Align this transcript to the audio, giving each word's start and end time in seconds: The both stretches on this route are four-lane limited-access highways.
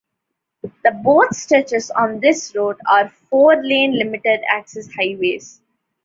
The 0.83 0.99
both 1.03 1.35
stretches 1.35 1.91
on 1.91 2.21
this 2.21 2.55
route 2.55 2.79
are 2.89 3.09
four-lane 3.29 3.95
limited-access 3.99 4.89
highways. 4.95 5.61